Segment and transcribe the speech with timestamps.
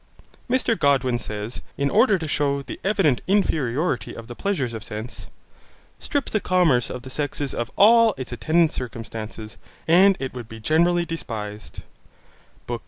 [0.49, 5.27] Mr Godwin says, in order to shew the evident inferiority of the pleasures of sense,
[5.99, 10.59] 'Strip the commerce of the sexes of all its attendant circumstances, and it would be
[10.59, 11.83] generally despised'
[12.67, 12.79] (Bk.